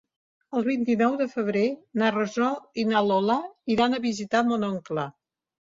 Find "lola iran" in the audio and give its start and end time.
3.11-3.95